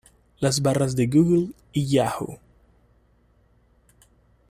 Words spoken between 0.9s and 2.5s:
de Google y Yahoo!